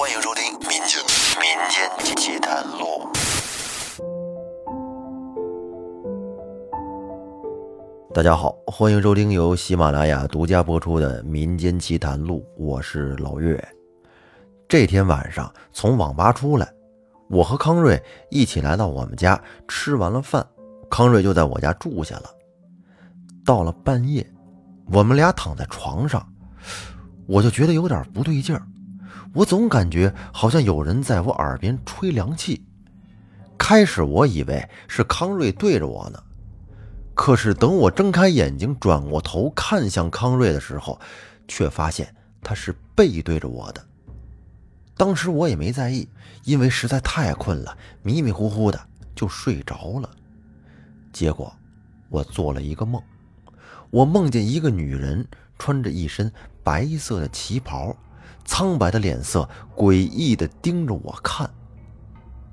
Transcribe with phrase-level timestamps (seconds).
[0.00, 0.98] 欢迎收听《民间
[1.38, 3.06] 民间奇谈录》。
[8.14, 13.62] 大家好，欢迎收听由喜马拉雅独家播出的《民间奇谈录》，我是老岳。
[14.66, 16.66] 这天晚上从网吧出来，
[17.28, 19.38] 我和康瑞一起来到我们家，
[19.68, 20.42] 吃完了饭，
[20.90, 22.30] 康瑞就在我家住下了。
[23.44, 24.26] 到了半夜，
[24.94, 26.26] 我们俩躺在床上。
[27.26, 28.62] 我就觉得有点不对劲儿，
[29.32, 32.64] 我总感觉好像有人在我耳边吹凉气。
[33.56, 36.20] 开始我以为是康瑞对着我呢，
[37.14, 40.98] 可是等我睁开眼睛，转过头看向康瑞的时候，
[41.46, 42.12] 却发现
[42.42, 43.86] 他是背对着我的。
[44.96, 46.08] 当时我也没在意，
[46.44, 48.80] 因为实在太困了，迷迷糊糊的
[49.14, 50.10] 就睡着了。
[51.12, 51.52] 结果
[52.08, 53.00] 我做了一个梦，
[53.90, 55.24] 我梦见一个女人
[55.58, 56.32] 穿着一身。
[56.62, 57.96] 白色的旗袍，
[58.44, 61.48] 苍白的脸色，诡异的盯着我看。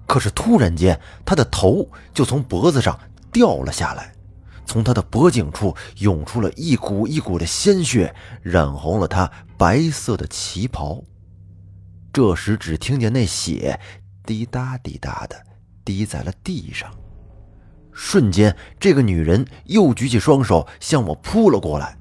[0.05, 2.97] 可是突然间，他的头就从脖子上
[3.31, 4.13] 掉了下来，
[4.65, 11.03] 从他的脖颈处涌出了一股一股的鲜血，染红了他白色的旗袍。
[12.13, 13.79] 这时，只听见那血
[14.25, 15.35] 滴答滴答的
[15.83, 16.89] 滴在了地上。
[17.91, 21.97] 瞬间，这个女人又举起双手向我扑了过来。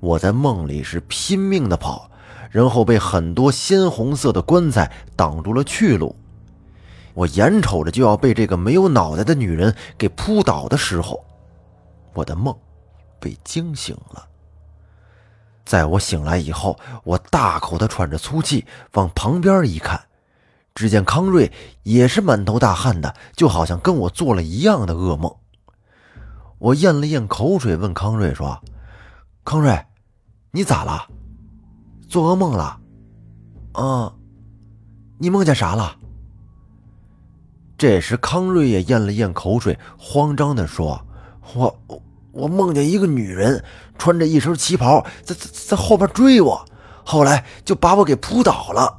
[0.00, 2.07] 我在梦里是拼命的跑，
[2.50, 6.14] 然后被很多鲜红色的棺材挡住了去路。
[7.14, 11.24] 我眼瞅着就要被这个没有脑袋的女人给扑倒的时候，
[12.14, 12.56] 我的梦
[13.18, 14.24] 被惊醒了。
[15.64, 20.00] 在我醒来以后，我大口的喘着粗气，往旁边一看，
[20.74, 25.34] 只见康瑞也是满头大汗的，就好像跟我做了一样的噩梦。
[26.58, 28.62] 我咽了咽口水，问康瑞说
[29.44, 29.78] ：“康瑞。”
[30.50, 31.06] 你咋了？
[32.08, 32.80] 做噩梦了？
[33.72, 34.12] 啊，
[35.18, 35.96] 你梦见啥了？
[37.76, 41.06] 这时康瑞也咽了咽口水，慌张的说
[41.54, 41.78] ：“我
[42.32, 43.62] 我梦见一个女人
[43.98, 46.64] 穿着一身旗袍，在在在后边追我，
[47.04, 48.98] 后来就把我给扑倒了。”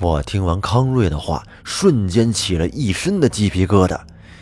[0.00, 3.98] 我听完康瑞的话，瞬间起了一身的鸡皮疙瘩，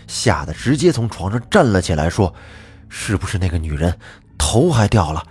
[0.06, 2.32] 吓得直接从床上站了起来，说
[2.88, 3.96] ：“是不是那个女人？”
[4.38, 5.24] 头还掉了，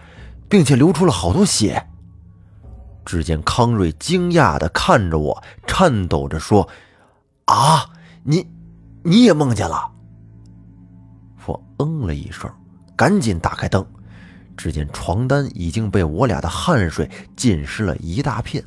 [0.50, 1.88] 并且流出了好多血。
[3.06, 6.68] 只见康瑞惊讶的看着我，颤抖着说
[7.46, 7.90] ：“啊，
[8.24, 8.46] 你，
[9.04, 9.92] 你也梦见了？”
[11.46, 12.52] 我嗯了一声，
[12.98, 13.86] 赶紧打开灯，
[14.58, 18.62] 只见床单已经被我俩的汗水浸湿了一大片。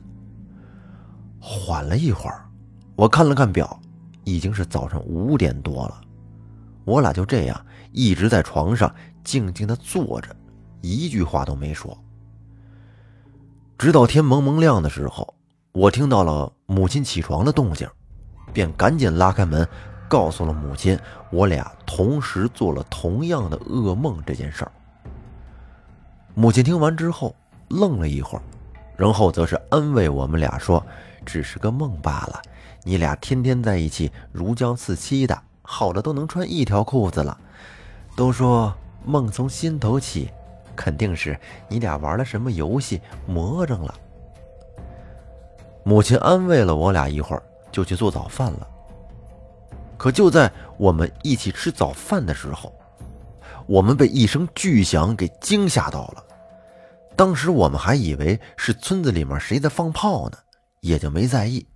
[1.38, 2.48] 缓了一会儿，
[2.96, 3.78] 我看了看表，
[4.24, 6.00] 已经是早上五点多了。
[6.86, 8.90] 我俩就这样一直在床上
[9.22, 10.34] 静静的坐着。
[10.82, 11.96] 一句话都没说，
[13.76, 15.34] 直到天蒙蒙亮的时候，
[15.72, 17.88] 我听到了母亲起床的动静，
[18.52, 19.66] 便赶紧拉开门，
[20.08, 20.98] 告诉了母亲
[21.30, 24.72] 我俩同时做了同样的噩梦这件事儿。
[26.34, 27.34] 母亲听完之后
[27.68, 28.42] 愣了一会儿，
[28.96, 30.84] 然后则是安慰我们俩说
[31.26, 32.40] ：“只是个梦罢了，
[32.84, 37.36] 你俩天天在一起如胶似漆的，好的都能穿一条裤子了。
[38.16, 38.74] 都说
[39.04, 40.30] 梦从心头起。”
[40.80, 43.94] 肯定是你俩玩了什么游戏魔怔了。
[45.84, 48.66] 母亲安慰了我俩一会儿，就去做早饭了。
[49.98, 52.72] 可就在我们一起吃早饭的时候，
[53.66, 56.24] 我们被一声巨响给惊吓到了。
[57.14, 60.38] 当时我们还以为是村子里面谁在放炮呢，
[60.80, 61.66] 也就没在意。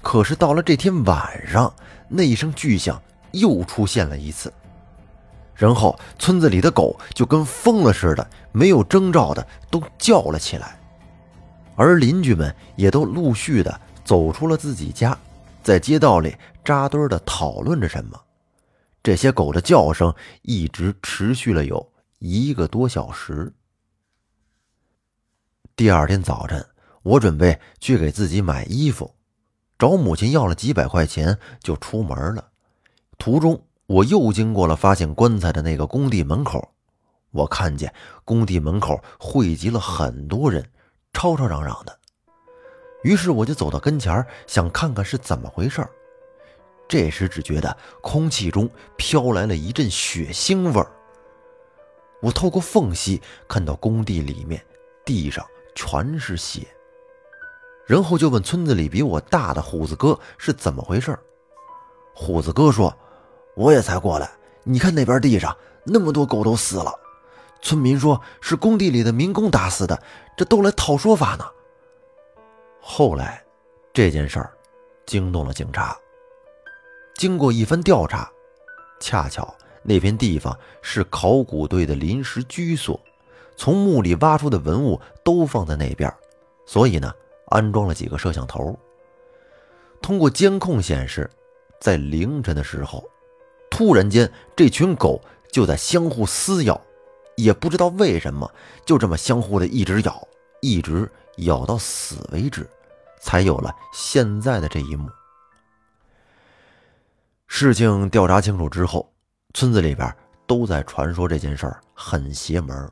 [0.00, 1.74] 可是到了这天晚上，
[2.08, 4.52] 那一声巨响又出现了一次。
[5.54, 10.80] 然后，村子里的狗就跟疯了似的，没有征兆的都叫了起来，
[11.76, 15.16] 而邻居们也都陆续的走出了自己家，
[15.62, 18.20] 在街道里扎堆的讨论着什么。
[19.02, 23.52] 这些狗的叫声一直持续了有一个多小时。
[25.76, 26.66] 第二天早晨，
[27.02, 29.14] 我准备去给自己买衣服，
[29.78, 32.48] 找母亲要了几百块钱，就出门了。
[33.18, 33.62] 途中。
[33.92, 36.66] 我又经过了发现棺材的那个工地门口，
[37.30, 37.92] 我看见
[38.24, 40.64] 工地门口汇集了很多人，
[41.12, 41.94] 吵吵嚷嚷的。
[43.02, 45.86] 于是我就走到跟前，想看看是怎么回事。
[46.88, 48.66] 这时只觉得空气中
[48.96, 50.90] 飘来了一阵血腥味儿。
[52.22, 54.64] 我透过缝隙看到工地里面
[55.04, 56.66] 地上全是血，
[57.84, 61.14] 然后就问村子里比我大的虎子哥是怎么回事。
[62.14, 62.90] 虎子哥说。
[63.54, 64.30] 我也才过来，
[64.64, 66.92] 你看那边地上那么多狗都死了，
[67.60, 70.02] 村民说是工地里的民工打死的，
[70.36, 71.44] 这都来套说法呢。
[72.80, 73.44] 后来，
[73.92, 74.52] 这件事儿
[75.06, 75.96] 惊动了警察。
[77.14, 78.30] 经过一番调查，
[78.98, 82.98] 恰巧那片地方是考古队的临时居所，
[83.56, 86.12] 从墓里挖出的文物都放在那边，
[86.66, 87.12] 所以呢，
[87.48, 88.76] 安装了几个摄像头。
[90.00, 91.30] 通过监控显示，
[91.80, 93.08] 在凌晨的时候，
[93.72, 95.18] 突然间这群狗
[95.50, 96.78] 就在相互撕咬，
[97.36, 98.52] 也不知道为什么，
[98.84, 100.28] 就这么相互的一直咬，
[100.60, 102.68] 一直咬到死为止，
[103.18, 105.08] 才有了现在的这一幕。
[107.46, 109.10] 事情调查清楚之后，
[109.54, 110.14] 村子里边
[110.46, 112.90] 都在传说这件事儿很邪门，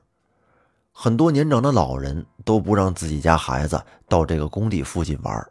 [0.93, 3.79] 很多年长的老人都不让自己家孩子
[4.09, 5.47] 到这个工地附近玩。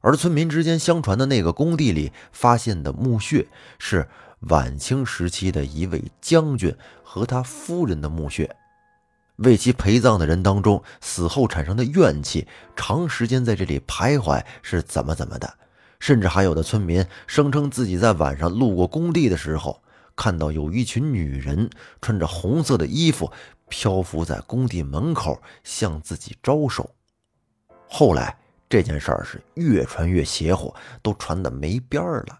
[0.00, 3.46] 而村民之间相传的那个工地里发现的墓穴，
[3.78, 4.08] 是
[4.48, 8.56] 晚清时期的一位将军和他夫人的墓穴。
[9.36, 12.46] 为其陪葬的人当中，死后产生的怨气，
[12.76, 15.54] 长时间在这里徘徊，是怎么怎么的。
[15.98, 19.82] 甚至还有的村民声称自己在晚上路过工地的时候，
[20.16, 21.68] 看到有一群女人
[22.00, 23.30] 穿着红色的衣服
[23.68, 26.90] 漂浮在工地门口向自己招手。
[27.88, 28.38] 后来
[28.68, 32.38] 这件事儿是越传越邪乎，都传的没边儿了。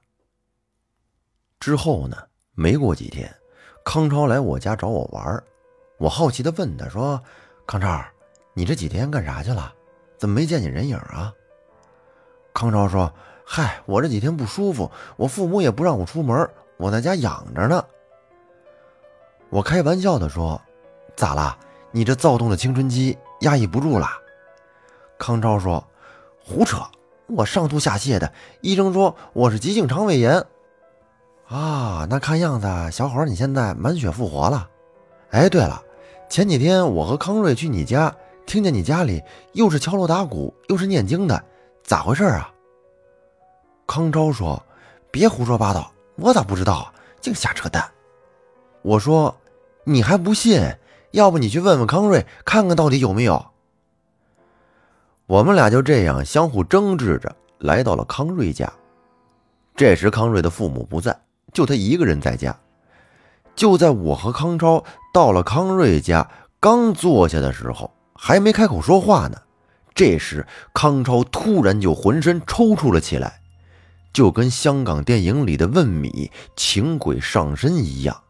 [1.61, 2.17] 之后呢，
[2.55, 3.31] 没过几天，
[3.85, 5.45] 康超来我家找我玩
[5.99, 7.23] 我好奇的问他说
[7.69, 8.03] ：“康超，
[8.55, 9.71] 你这几天干啥去了？
[10.17, 11.33] 怎么没见你人影啊？”
[12.55, 13.13] 康超说。
[13.53, 17.85] 嗨，我这几天不舒服，我父母也不让我出门，我在家养着呢。
[19.49, 20.59] 我开玩笑的说
[21.17, 21.59] ：“咋了？
[21.91, 24.07] 你这躁动的青春期压抑不住了？”
[25.19, 25.85] 康超说
[26.43, 26.79] ：“胡扯！
[27.27, 30.43] 我上吐下泻的，医生说我是急性肠胃炎。”
[31.51, 34.69] 啊，那看样子小伙你现在满血复活了。
[35.31, 35.83] 哎，对了，
[36.29, 38.15] 前几天我和康瑞去你家，
[38.47, 39.21] 听见你家里
[39.53, 41.45] 又是敲锣打鼓，又是念经的，
[41.83, 42.53] 咋回事啊？
[43.85, 44.65] 康昭说
[45.11, 46.93] ：“别胡说八道，我咋不知道？
[47.21, 47.85] 净瞎扯淡。”
[48.83, 49.37] 我说
[49.83, 50.63] ：“你还不信？
[51.11, 53.45] 要不你去问问康瑞，看看到底有没有。”
[55.27, 58.73] 我们俩就这样相互争执着，来到了康瑞家。
[59.75, 61.17] 这时，康瑞的父母不在，
[61.53, 62.57] 就他一个人在家。
[63.55, 69.37] 就在我和康超到了康瑞家，刚坐下的时候，还没开口说话呢。
[69.95, 73.41] 这时，康超突然就浑身抽搐了起来。
[74.13, 78.23] 就跟香港电影里的问米请鬼上身一样，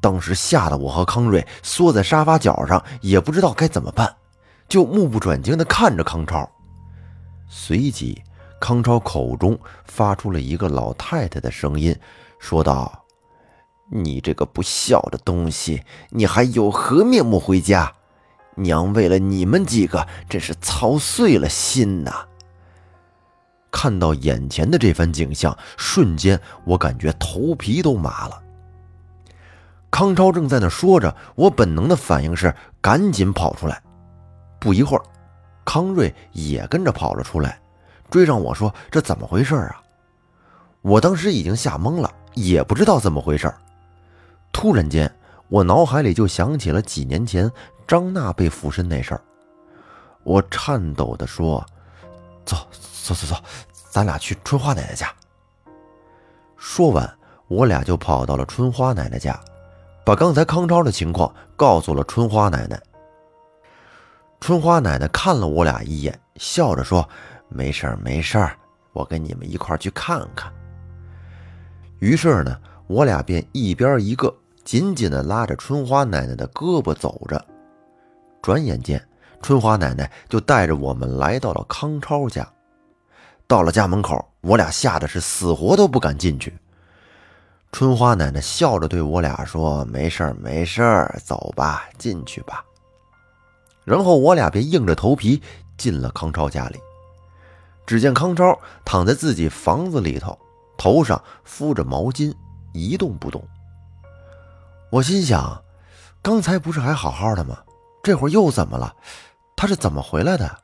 [0.00, 4.16] 当时吓得我和康瑞缩在沙发角上，也不知道该怎么办，
[4.68, 6.48] 就目不转睛地看着康超。
[7.46, 8.22] 随即，
[8.60, 11.98] 康超口中发出了一个老太太的声音，
[12.38, 13.06] 说道
[13.90, 17.92] ：“你这个不孝的东西，你还有何面目回家？
[18.56, 22.26] 娘为了你们几个，真是操碎了心呐！”
[23.72, 28.42] 看到眼前的这番景象，瞬间我感觉头皮都麻了。
[29.90, 33.82] 康超正在那说着，我本能的反应是赶紧跑出来。
[34.60, 35.02] 不一会儿，
[35.64, 37.58] 康瑞也跟着跑了出来，
[38.10, 39.80] 追上我说：“这怎么回事啊？”
[40.82, 43.52] 我当时已经吓懵了，也不知道怎么回事。
[44.52, 45.10] 突然间，
[45.48, 47.50] 我脑海里就想起了几年前
[47.86, 49.20] 张娜被附身那事儿，
[50.24, 51.64] 我颤抖地说
[52.44, 52.56] ：“走。”
[53.02, 53.42] 走走走，
[53.90, 55.10] 咱俩去春花奶奶家。
[56.56, 59.40] 说完，我俩就跑到了春花奶奶家，
[60.04, 62.80] 把刚才康超的情况告诉了春花奶奶。
[64.38, 67.08] 春花奶奶看了我俩一眼，笑着说
[67.50, 68.56] ：“没事儿，没事儿，
[68.92, 70.52] 我跟你们一块儿去看看。”
[72.00, 77.44] 于是呢，我俩便一边一个，紧紧的拉着春花奶奶的胳膊走着。
[78.40, 79.04] 转眼间，
[79.42, 82.48] 春花奶奶就带着我们来到了康超家。
[83.46, 86.56] 到了家门口，我俩吓得是死活都不敢进去。
[87.72, 92.64] 春花奶奶笑着对我俩说：“没事儿，没事儿，走吧，进去吧。”
[93.84, 95.42] 然后我俩便硬着头皮
[95.76, 96.78] 进了康超家里。
[97.90, 100.38] 只见康超躺在自己房子里头，
[100.78, 102.32] 头上敷着毛巾，
[102.72, 103.42] 一动不动。
[104.92, 105.60] 我心想：
[106.22, 107.58] 刚才不是还好好的吗？
[108.00, 108.94] 这会儿又怎么了？
[109.56, 110.56] 他是怎么回来的？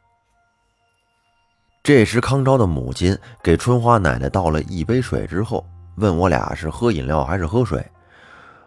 [1.82, 5.66] 这时，康超的母亲给春花奶奶倒了一杯水之后，
[5.96, 7.84] 问我俩是喝饮料还是喝水。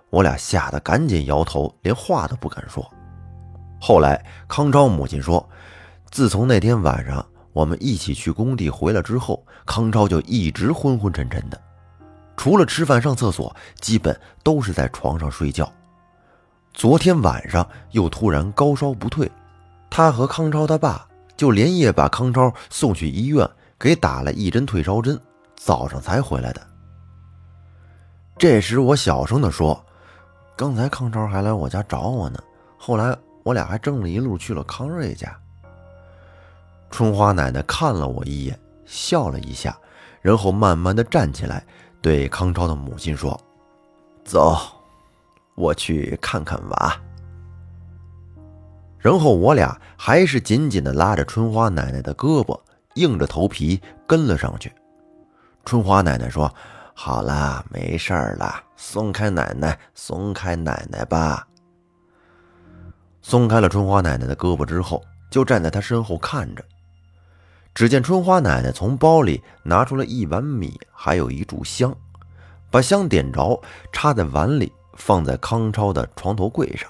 [0.10, 2.86] 我俩吓得赶紧摇头，连话都不敢说。
[3.80, 5.50] 后来，康超母亲说，
[6.12, 7.25] 自从那天晚上
[7.60, 11.62] 我们一起去工地回来之后，康超就一直昏昏沉沉的，
[12.38, 15.70] 除了吃饭、上厕所，基本都是在床上睡觉。
[16.74, 19.30] 昨天晚上又突然高烧不退，
[19.89, 21.06] 他和康超他爸。
[21.36, 25.20] 就连夜把康超送去医院，给打了一针退烧针，
[25.58, 26.62] 早上才回来的。
[28.38, 29.86] 这时我小声的说
[30.56, 32.39] ：“刚才康超还来我家找我呢，
[32.78, 33.13] 后来
[33.44, 35.38] 我俩还争了一路去了康瑞家。”
[36.89, 39.77] 春花奶奶看了我一眼，笑了一下，
[40.22, 41.65] 然后慢慢的站起来，
[42.01, 43.39] 对康超的母亲说
[44.25, 44.58] ：“走，
[45.55, 47.01] 我去看看娃。”
[49.00, 52.60] 然后我俩还是紧紧的拉着春花奶奶的胳膊，
[52.96, 54.72] 硬着头皮跟了上去。
[55.65, 56.53] 春花奶奶说。
[57.01, 61.48] 好了，没事了，松开奶奶，松开奶奶吧。
[63.22, 66.65] 松开了春花奶奶的胳膊之后，就站在她身后看着。
[67.79, 71.95] 只见春花奶奶从包里拿出了一碗米，还有一炷香，
[72.69, 73.57] 把香点着，
[73.93, 76.89] 插在碗里，放在康超的床头柜上，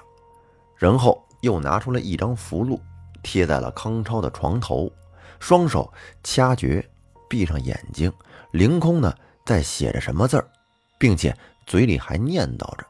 [0.74, 2.76] 然后又拿出了一张符箓，
[3.22, 4.90] 贴在了康超的床头，
[5.38, 5.88] 双手
[6.24, 6.84] 掐诀，
[7.28, 8.12] 闭上眼睛，
[8.50, 9.14] 凌空呢。
[9.46, 10.48] 在写着什么字儿，
[10.98, 11.32] 并且
[11.66, 12.84] 嘴里还念叨着。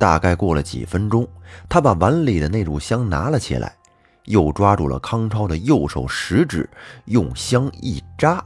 [0.00, 1.28] 大概过了几分钟，
[1.68, 3.76] 他把碗里的那炷香拿了起来，
[4.24, 6.68] 又抓住了康超的右手食指，
[7.06, 8.44] 用香一扎，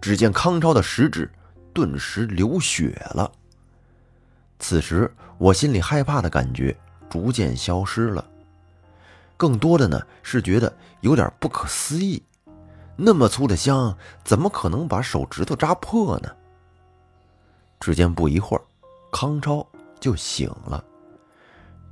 [0.00, 1.30] 只见康超的食指
[1.72, 3.30] 顿时流血了。
[4.58, 6.76] 此时，我心里害怕的感觉
[7.10, 8.24] 逐渐消失了，
[9.36, 12.22] 更多的呢是觉得有点不可思议。
[12.94, 16.30] 那么粗的香，怎么可能把手指头扎破呢？
[17.80, 18.62] 只见不一会儿，
[19.10, 19.66] 康超
[19.98, 20.84] 就醒了。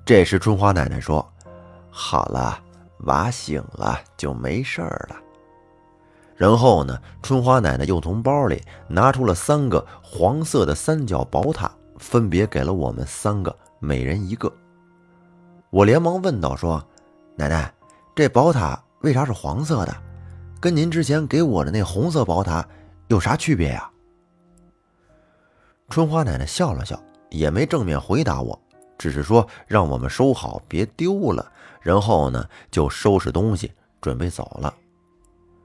[0.05, 1.27] 这时春花奶奶说
[1.91, 2.63] ：“好了，
[3.05, 5.17] 娃醒了就没事儿了。”
[6.37, 14.51] 然后呢，春花奶奶又从包里拿出了三个黄色的三角宝塔，分别给了我们三个，每人一个。
[15.69, 16.83] 我连忙问道：“说，
[17.37, 17.73] 奶奶，
[18.15, 19.95] 这宝塔为啥是黄色的？”
[20.61, 22.67] 跟您之前给我的那红色宝塔
[23.09, 23.91] 有啥区别呀？
[25.89, 28.59] 春花奶奶笑了笑，也没正面回答我，
[28.99, 31.51] 只是说让我们收好，别丢了。
[31.81, 34.75] 然后呢，就收拾东西准备走了。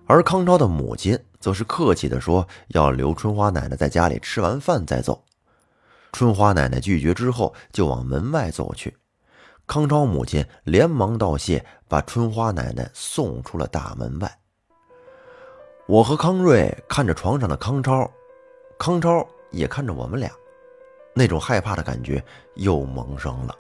[0.08, 5.24] 而康超的母亲则是客气的说要留春花奶奶在家里吃完饭再走。
[6.12, 8.96] 春花奶奶拒绝之后，就往门外走去。
[9.68, 14.40] 康超母亲连忙道谢，把春花奶奶送出了大门外。
[15.88, 18.10] 我和康瑞看着床上的康超，
[18.78, 20.32] 康超也看着我们俩，
[21.14, 22.24] 那种害怕的感觉
[22.56, 23.56] 又萌生了。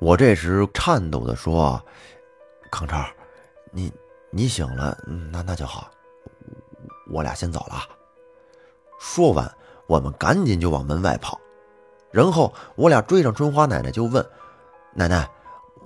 [0.00, 1.82] 我这时颤抖的说
[2.70, 3.04] ：“康超，
[3.72, 3.92] 你
[4.30, 4.96] 你醒了，
[5.32, 5.90] 那那就好，
[7.10, 7.82] 我俩先走了。”
[8.98, 9.50] 说完，
[9.86, 11.40] 我们赶紧就往门外跑，
[12.10, 14.24] 然后我俩追上春花奶奶就问
[14.94, 15.28] ：“奶奶，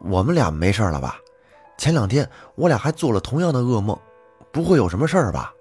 [0.04, 1.18] 我们俩没事了吧？
[1.78, 3.98] 前两天我俩还做了同样的噩梦。”
[4.52, 5.54] 不会有什么事儿吧？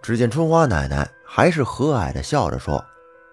[0.00, 2.84] 只见春花奶奶还是和蔼的笑着说：“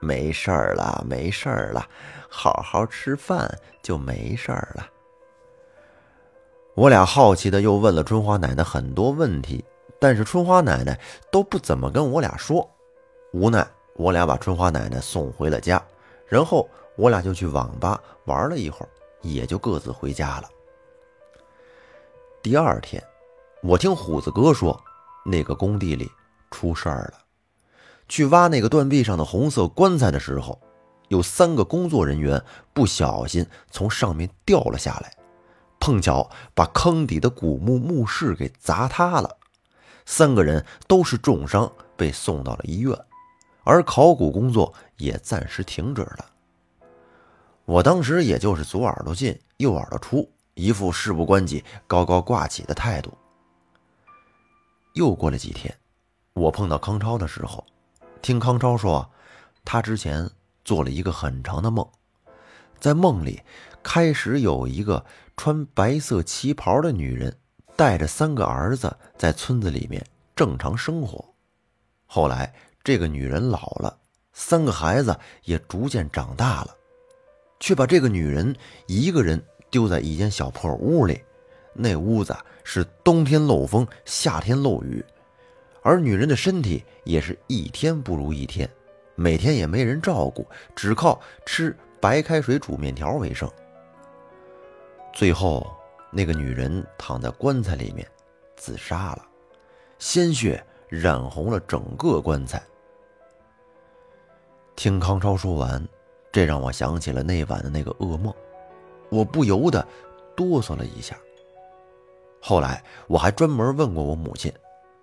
[0.01, 1.87] 没事儿了，没事儿了，
[2.29, 3.49] 好好吃饭
[3.81, 4.87] 就没事儿了。”
[6.75, 9.65] 我俩好奇的又问了春花奶奶很多问题，
[9.99, 10.97] 但是春花奶奶
[11.31, 12.69] 都不怎么跟我俩说。
[13.33, 15.83] 无奈，我俩把春花奶奶送回了家，
[16.25, 18.89] 然后我俩就去网吧玩了一会儿，
[19.21, 20.49] 也就各自回家了。
[22.41, 23.03] 第二天。
[23.61, 24.81] 我听虎子哥说，
[25.25, 26.09] 那个工地里
[26.49, 27.19] 出事儿了。
[28.07, 30.57] 去挖那个断壁上的红色棺材的时候，
[31.09, 32.41] 有三个工作人员
[32.73, 35.13] 不小心从上面掉了下来，
[35.79, 39.37] 碰巧把坑底的古墓墓室给砸塌了。
[40.05, 42.97] 三个人都是重伤，被送到了医院，
[43.63, 46.25] 而考古工作也暂时停止了。
[47.65, 53.15] 我当时也就是左耳朵进，右耳朵出，一副事不关己、高高挂起的态度。
[54.93, 55.77] 又过了几天，
[56.33, 57.63] 我碰到康超的时候，
[58.23, 59.07] 听康超说，
[59.63, 60.27] 他之前
[60.69, 61.83] 做了一个很长的梦，
[62.79, 63.41] 在梦里
[63.81, 65.03] 开始有一个
[65.35, 67.35] 穿白色旗袍的女人，
[67.75, 71.25] 带着三个儿子在村子里面正常生活。
[72.05, 73.97] 后来这个女人老了，
[74.31, 76.77] 三个孩子也逐渐长大了，
[77.59, 81.19] 却把这个女人一个人丢在一间小破屋里。
[81.73, 85.03] 那屋子是冬天漏风，夏天漏雨，
[85.81, 88.69] 而女人的身体也是一天不如一天，
[89.19, 93.51] 每天也没人照顾，只靠吃白开水煮面条为生。
[95.13, 95.69] 最后，
[96.09, 98.09] 那个女人躺在棺材里面
[98.55, 99.27] 自杀了，
[99.97, 102.63] 鲜血染红了整个棺材。
[104.77, 105.85] 听康超说完，
[106.31, 108.33] 这让我想起了那晚的那个噩梦，
[109.09, 109.85] 我不由得
[110.33, 111.17] 哆嗦了一下。
[112.39, 114.49] 后来我还专门问过我母亲，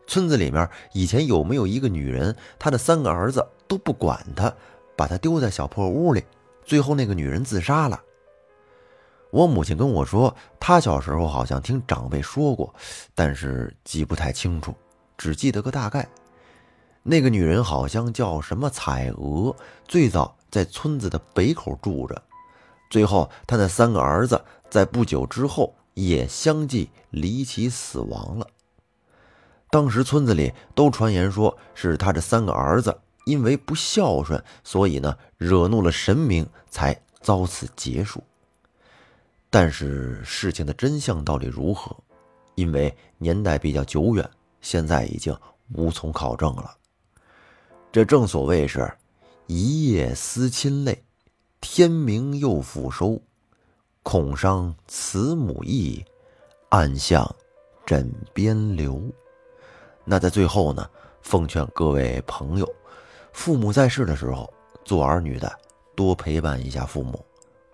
[0.07, 4.53] 村子里面以前有没有一个女人，她的三个儿子都不管她，
[4.97, 6.25] 把她丢在小破屋里，
[6.65, 8.01] 最后那个女人自杀了。
[9.31, 12.73] 我母亲跟我说，她小时候好像听长辈说过，
[13.15, 14.75] 但是记不太清楚，
[15.19, 16.09] 只记得个大概。
[17.03, 19.55] 那个女人好像叫什么彩娥，
[19.87, 22.23] 最早在村子的北口住着，
[22.91, 28.47] 最后她那三个儿子在不久之后也相继离奇死亡了。
[29.77, 38.25] 当时村子里都传言说是他这三个儿子因为不孝顺，所以呢惹怒了神明，才遭此劫数。
[39.51, 41.95] 但是事情的真相到底如何？
[42.55, 44.27] 因为年代比较久远，
[44.63, 45.37] 现在已经
[45.75, 46.75] 无从考证了。
[47.93, 48.91] 这正所谓是
[49.47, 51.05] “一夜思亲泪，
[51.61, 53.21] 天明又复收。
[54.03, 56.03] 恐伤慈母意，
[56.71, 57.31] 暗向
[57.85, 59.03] 枕边流。”
[60.07, 60.89] 那在最后呢，
[61.21, 62.75] 奉劝各位朋友，
[63.33, 64.51] 父母在世的时候，
[64.85, 65.53] 做儿女的
[65.95, 67.23] 多陪伴一下父母，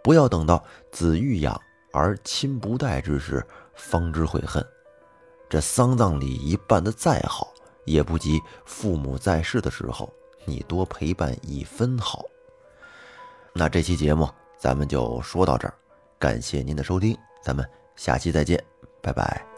[0.02, 1.60] 不要等到子欲养。
[1.94, 4.66] 而亲不待之时，方知悔恨。
[5.46, 7.52] 这丧葬礼仪办得再好，
[7.84, 10.10] 也不及父母在世的时候
[10.46, 12.24] 你多陪伴一分好。
[13.52, 15.74] 那这期节目咱们就说到这儿，
[16.18, 17.62] 感谢您的收听，咱们
[17.94, 18.58] 下期再见，
[19.02, 19.51] 拜拜。